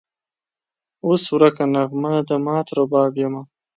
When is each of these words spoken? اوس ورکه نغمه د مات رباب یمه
اوس 1.05 1.23
ورکه 1.35 1.63
نغمه 1.73 2.13
د 2.27 2.29
مات 2.45 2.67
رباب 2.77 3.11
یمه 3.21 3.41